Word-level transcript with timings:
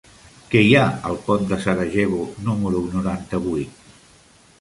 Què 0.51 0.61
hi 0.67 0.71
ha 0.77 0.85
al 1.09 1.19
pont 1.27 1.45
de 1.51 1.59
Sarajevo 1.65 2.23
número 2.47 2.81
noranta-vuit? 2.95 3.85